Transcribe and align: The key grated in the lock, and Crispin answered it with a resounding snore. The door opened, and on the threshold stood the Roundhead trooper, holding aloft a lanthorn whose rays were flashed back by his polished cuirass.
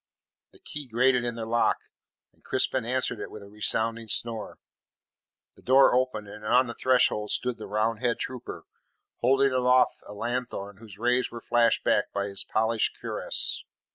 The 0.51 0.57
key 0.59 0.87
grated 0.87 1.23
in 1.23 1.35
the 1.35 1.45
lock, 1.45 1.77
and 2.33 2.43
Crispin 2.43 2.85
answered 2.85 3.19
it 3.19 3.29
with 3.29 3.43
a 3.43 3.47
resounding 3.47 4.07
snore. 4.07 4.57
The 5.55 5.61
door 5.61 5.93
opened, 5.93 6.27
and 6.27 6.43
on 6.43 6.65
the 6.65 6.73
threshold 6.73 7.29
stood 7.29 7.59
the 7.59 7.67
Roundhead 7.67 8.17
trooper, 8.17 8.65
holding 9.19 9.51
aloft 9.51 10.01
a 10.07 10.13
lanthorn 10.15 10.77
whose 10.77 10.97
rays 10.97 11.29
were 11.29 11.39
flashed 11.39 11.83
back 11.83 12.11
by 12.11 12.25
his 12.29 12.43
polished 12.43 12.97
cuirass. 12.99 13.63